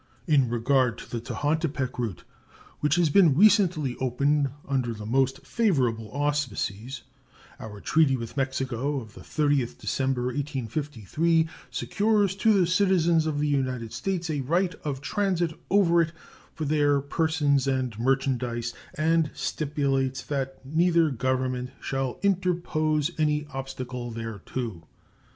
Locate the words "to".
0.97-1.07, 12.35-12.51